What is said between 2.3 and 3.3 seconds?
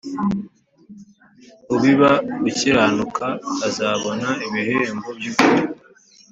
gukiranuka